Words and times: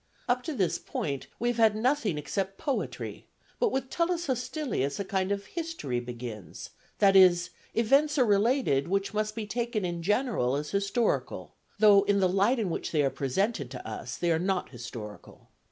Up 0.27 0.41
to 0.45 0.53
this 0.55 0.79
point 0.79 1.27
we 1.37 1.49
have 1.49 1.57
had 1.57 1.75
nothing 1.75 2.17
except 2.17 2.57
poetry, 2.57 3.27
but 3.59 3.71
with 3.71 3.91
Tullus 3.91 4.25
Hostilius 4.25 4.99
a 4.99 5.05
kind 5.05 5.31
of 5.31 5.45
history 5.45 5.99
begins, 5.99 6.71
that 6.97 7.15
is, 7.15 7.51
events 7.75 8.17
are 8.17 8.25
related 8.25 8.87
which 8.87 9.13
must 9.13 9.35
be 9.35 9.45
taken 9.45 9.85
in 9.85 10.01
general 10.01 10.55
as 10.55 10.71
historical, 10.71 11.53
though 11.77 12.01
in 12.05 12.19
the 12.19 12.27
light 12.27 12.57
in 12.57 12.71
which 12.71 12.89
they 12.91 13.03
are 13.03 13.11
presented 13.11 13.69
to 13.69 13.87
us 13.87 14.17
they 14.17 14.31
are 14.31 14.39
not 14.39 14.69
historical. 14.69 15.49